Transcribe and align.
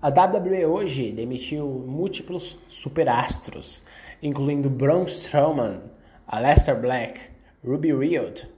A 0.00 0.10
WWE 0.10 0.64
hoje 0.64 1.10
demitiu 1.10 1.66
múltiplos 1.66 2.56
superastros, 2.68 3.84
incluindo 4.22 4.70
Braun 4.70 5.06
Strowman, 5.06 5.80
Aleister 6.24 6.80
Black, 6.80 7.20
Ruby 7.64 7.92
Riott, 7.92 8.48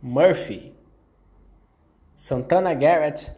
Murphy, 0.00 0.72
Santana 2.14 2.72
Garrett 2.72 3.30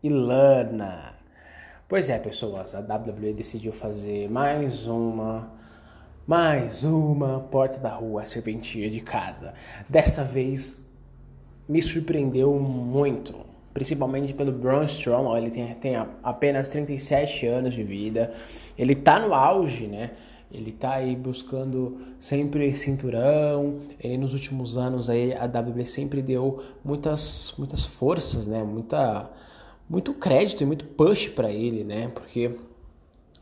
e 0.00 0.08
Lana. 0.08 1.16
Pois 1.88 2.08
é, 2.08 2.20
pessoas, 2.20 2.72
a 2.72 2.78
WWE 2.78 3.32
decidiu 3.32 3.72
fazer 3.72 4.30
mais 4.30 4.86
uma 4.86 5.52
mais 6.24 6.84
uma 6.84 7.40
porta 7.40 7.78
da 7.78 7.90
rua, 7.90 8.24
serventia 8.24 8.88
de 8.88 9.00
casa. 9.00 9.54
Desta 9.88 10.22
vez 10.22 10.80
me 11.68 11.82
surpreendeu 11.82 12.54
muito 12.60 13.44
principalmente 13.72 14.34
pelo 14.34 14.52
Braun 14.52 14.84
Strowman, 14.84 15.38
ele 15.38 15.50
tem, 15.50 15.74
tem 15.74 15.96
apenas 16.22 16.68
37 16.68 17.46
anos 17.46 17.74
de 17.74 17.82
vida, 17.82 18.32
ele 18.78 18.94
tá 18.94 19.18
no 19.18 19.34
auge, 19.34 19.86
né? 19.86 20.10
Ele 20.52 20.70
tá 20.70 20.94
aí 20.94 21.16
buscando 21.16 21.98
sempre 22.20 22.74
cinturão. 22.74 23.78
Ele 23.98 24.18
nos 24.18 24.34
últimos 24.34 24.76
anos 24.76 25.08
aí 25.08 25.32
a 25.32 25.46
WWE 25.46 25.86
sempre 25.86 26.20
deu 26.20 26.62
muitas 26.84 27.54
muitas 27.56 27.86
forças, 27.86 28.46
né? 28.46 28.62
Muita 28.62 29.30
muito 29.88 30.12
crédito 30.12 30.62
e 30.62 30.66
muito 30.66 30.84
push 30.84 31.28
para 31.28 31.50
ele, 31.50 31.84
né? 31.84 32.08
Porque 32.08 32.54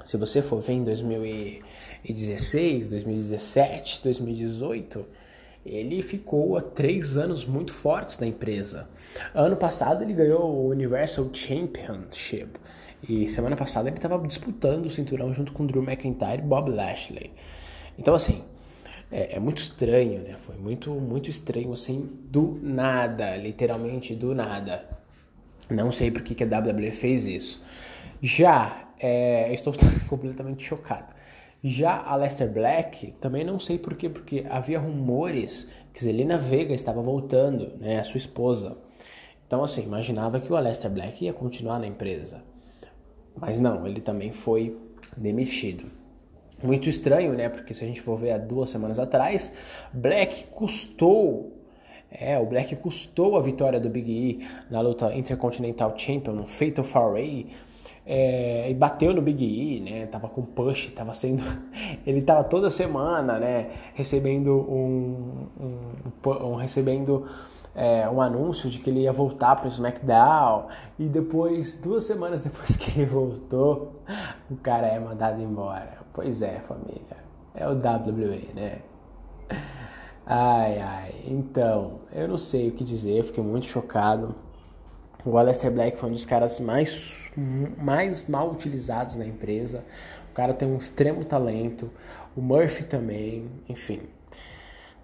se 0.05 0.17
você 0.17 0.41
for 0.41 0.61
ver 0.61 0.75
em 0.75 0.85
2016, 0.85 2.87
2017, 2.87 4.03
2018, 4.05 5.05
ele 5.65 6.03
ficou 6.03 6.57
há 6.57 6.63
três 6.63 7.17
anos 7.17 7.45
muito 7.45 7.73
fortes 7.73 8.19
na 8.19 8.27
empresa. 8.27 8.89
Ano 9.35 9.57
passado 9.57 10.03
ele 10.03 10.15
ganhou 10.15 10.43
o 10.43 10.69
Universal 10.69 11.29
Championship 11.33 12.59
e 13.09 13.29
semana 13.29 13.57
passada 13.57 13.89
ele 13.89 13.97
estava 13.97 14.19
disputando 14.27 14.87
o 14.87 14.91
cinturão 14.91 15.33
junto 15.33 15.53
com 15.53 15.67
Drew 15.67 15.83
McIntyre 15.83 16.39
e 16.39 16.43
Bob 16.43 16.71
Lashley. 16.71 17.31
Então 17.99 18.15
assim 18.15 18.43
é, 19.11 19.37
é, 19.37 19.41
muito 19.41 19.59
estranho, 19.59 20.23
né? 20.23 20.37
Foi 20.39 20.57
muito 20.57 20.91
muito 20.93 21.29
estranho 21.29 21.73
assim 21.73 22.09
do 22.25 22.59
nada, 22.63 23.37
literalmente 23.37 24.15
do 24.15 24.35
nada. 24.35 24.85
Não 25.69 25.93
sei 25.93 26.11
por 26.11 26.23
que, 26.23 26.35
que 26.35 26.45
a 26.45 26.47
WWE 26.47 26.91
fez 26.91 27.27
isso. 27.27 27.63
Já 28.23 28.89
é, 28.99 29.53
estou 29.53 29.73
completamente 30.09 30.65
chocado. 30.65 31.20
Já 31.63 32.03
a 32.03 32.17
Lester 32.17 32.51
Black, 32.51 33.13
também 33.21 33.45
não 33.45 33.61
sei 33.61 33.79
porquê, 33.79 34.09
porque 34.09 34.47
havia 34.49 34.79
rumores 34.79 35.71
que 35.93 36.03
Zelina 36.03 36.39
Vega 36.39 36.75
estava 36.75 37.03
voltando, 37.03 37.73
né, 37.79 37.99
a 37.99 38.05
sua 38.05 38.19
esposa. 38.19 38.79
Então, 39.47 39.63
assim, 39.63 39.83
imaginava 39.83 40.41
que 40.41 40.53
o 40.53 40.59
Lester 40.59 40.91
Black 40.91 41.25
ia 41.25 41.33
continuar 41.33 41.79
na 41.79 41.87
empresa. 41.87 42.43
Mas 43.37 43.59
não, 43.59 43.87
ele 43.87 44.01
também 44.01 44.33
foi 44.33 44.79
demitido. 45.17 45.91
Muito 46.63 46.89
estranho, 46.89 47.33
né? 47.33 47.49
Porque 47.49 47.73
se 47.73 47.85
a 47.85 47.89
gente 47.89 48.01
for 48.01 48.17
ver 48.17 48.33
há 48.33 48.39
duas 48.39 48.71
semanas 48.71 48.99
atrás, 48.99 49.55
Black 49.93 50.45
custou. 50.51 51.57
É, 52.11 52.39
o 52.39 52.47
Black 52.47 52.75
custou 52.77 53.37
a 53.37 53.41
vitória 53.41 53.81
do 53.81 53.89
Big 53.89 54.11
E 54.11 54.47
na 54.71 54.81
luta 54.81 55.15
Intercontinental 55.15 55.97
Champion 55.97 56.35
no 56.35 56.47
Fatal 56.47 56.85
4 56.85 57.47
é, 58.07 58.71
e 58.71 58.75
bateu 58.75 59.15
no 59.15 59.23
Big 59.23 59.45
E, 59.45 59.81
né? 59.81 60.07
Tava 60.07 60.29
com 60.29 60.43
push, 60.43 60.91
tava 60.93 61.15
sendo. 61.15 61.43
Ele 62.07 62.23
tava 62.23 62.45
toda 62.45 62.71
semana, 62.71 63.39
né? 63.39 63.71
Recebendo 63.95 64.55
um. 64.57 65.47
um, 65.61 66.31
um 66.47 66.55
recebendo 66.57 67.27
é, 67.75 68.09
um 68.09 68.21
anúncio 68.21 68.69
de 68.69 68.81
que 68.81 68.91
ele 68.91 69.01
ia 69.01 69.13
voltar 69.13 69.57
para 69.57 69.69
SmackDown. 69.69 70.67
E 70.99 71.09
depois, 71.09 71.75
duas 71.75 72.05
semanas 72.05 72.41
depois 72.45 72.77
que 72.77 72.99
ele 72.99 73.07
voltou, 73.07 74.03
o 74.51 74.57
cara 74.57 74.87
é 74.89 74.99
mandado 74.99 75.41
embora. 75.41 75.99
Pois 76.13 76.43
é, 76.43 76.61
família. 76.61 77.21
É 77.55 77.67
o 77.69 77.73
WWE, 77.73 78.51
né? 78.55 78.79
Ai, 80.27 80.79
ai. 80.79 81.15
Então, 81.27 82.01
eu 82.13 82.29
não 82.29 82.39
sei 82.39 82.69
o 82.69 82.73
que 82.73 82.85
dizer, 82.85 83.19
eu 83.19 83.25
fiquei 83.25 83.43
muito 83.43 83.67
chocado. 83.67 84.35
O 85.25 85.37
Aleister 85.37 85.71
Black 85.71 85.99
foi 85.99 86.09
um 86.09 86.13
dos 86.13 86.25
caras 86.25 86.59
mais, 86.61 87.31
mais 87.79 88.27
mal 88.27 88.51
utilizados 88.51 89.17
na 89.17 89.27
empresa. 89.27 89.85
O 90.31 90.35
cara 90.35 90.55
tem 90.55 90.69
um 90.69 90.77
extremo 90.77 91.25
talento. 91.25 91.91
O 92.37 92.41
Murphy 92.41 92.85
também, 92.85 93.51
enfim. 93.69 94.01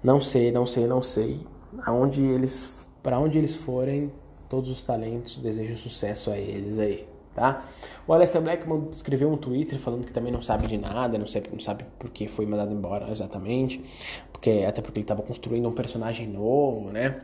Não 0.03 0.21
sei, 0.21 0.51
não 0.51 0.67
sei, 0.67 0.87
não 0.87 1.03
sei. 1.03 1.47
Aonde 1.85 2.23
eles, 2.23 2.87
para 3.03 3.19
onde 3.19 3.37
eles 3.37 3.55
forem, 3.55 4.13
todos 4.49 4.71
os 4.71 4.83
talentos, 4.83 5.39
desejo 5.39 5.77
sucesso 5.77 6.31
a 6.31 6.39
eles 6.39 6.79
aí, 6.79 7.07
tá? 7.35 7.63
O 8.07 8.13
Aleister 8.13 8.41
Black 8.41 8.65
escreveu 8.91 9.31
um 9.31 9.37
Twitter 9.37 9.79
falando 9.79 10.07
que 10.07 10.13
também 10.13 10.33
não 10.33 10.41
sabe 10.41 10.67
de 10.67 10.79
nada, 10.79 11.19
não 11.19 11.27
sabe, 11.27 11.51
não 11.53 11.61
sabe 11.61 11.85
por 11.99 12.11
que 12.11 12.29
foi 12.29 12.47
mandado 12.47 12.73
embora 12.73 13.11
exatamente, 13.11 13.83
porque 14.33 14.65
até 14.67 14.81
porque 14.81 14.99
ele 14.99 15.05
estava 15.05 15.23
construindo 15.23 15.69
um 15.69 15.73
personagem 15.73 16.27
novo, 16.29 16.91
né? 16.91 17.21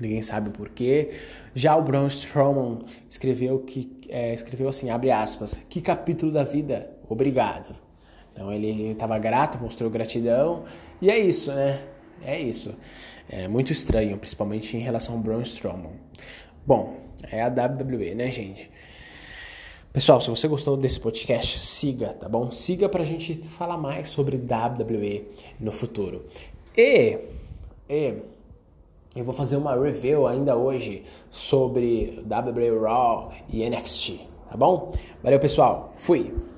Ninguém 0.00 0.22
sabe 0.22 0.48
o 0.48 0.52
porquê. 0.52 1.10
Já 1.54 1.76
o 1.76 1.82
Braun 1.82 2.06
Strowman 2.06 2.80
escreveu 3.08 3.60
que 3.60 4.00
é, 4.08 4.34
escreveu 4.34 4.68
assim, 4.68 4.90
abre 4.90 5.10
aspas, 5.10 5.58
que 5.68 5.80
capítulo 5.80 6.32
da 6.32 6.44
vida, 6.44 6.90
obrigado. 7.08 7.74
Então 8.32 8.52
ele 8.52 8.90
estava 8.92 9.18
grato, 9.18 9.58
mostrou 9.58 9.90
gratidão 9.90 10.64
e 11.00 11.10
é 11.10 11.18
isso, 11.18 11.52
né? 11.52 11.80
É 12.22 12.40
isso. 12.40 12.74
É 13.28 13.48
muito 13.48 13.72
estranho, 13.72 14.16
principalmente 14.18 14.76
em 14.76 14.80
relação 14.80 15.14
ao 15.14 15.20
Braun 15.20 15.42
Strowman. 15.42 15.92
Bom, 16.66 17.00
é 17.30 17.42
a 17.42 17.48
WWE, 17.48 18.14
né, 18.14 18.30
gente? 18.30 18.70
Pessoal, 19.92 20.20
se 20.20 20.28
você 20.28 20.46
gostou 20.46 20.76
desse 20.76 21.00
podcast, 21.00 21.58
siga, 21.58 22.08
tá 22.08 22.28
bom? 22.28 22.50
Siga 22.50 22.86
pra 22.88 23.02
gente 23.02 23.34
falar 23.34 23.78
mais 23.78 24.08
sobre 24.08 24.36
WWE 24.36 25.26
no 25.58 25.72
futuro. 25.72 26.22
E, 26.76 27.18
e 27.88 28.14
eu 29.16 29.24
vou 29.24 29.34
fazer 29.34 29.56
uma 29.56 29.74
review 29.74 30.26
ainda 30.26 30.54
hoje 30.54 31.04
sobre 31.30 32.22
WWE 32.30 32.78
Raw 32.78 33.30
e 33.48 33.68
NXT, 33.68 34.20
tá 34.50 34.56
bom? 34.56 34.92
Valeu, 35.22 35.40
pessoal. 35.40 35.92
Fui. 35.96 36.32